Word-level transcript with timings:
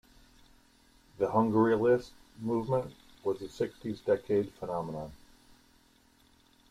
The 1.19 1.27
Hungryalist 1.27 2.13
movement 2.39 2.95
was 3.23 3.39
a 3.43 3.47
sixties 3.47 4.01
decade 4.01 4.51
phenomenon. 4.55 5.11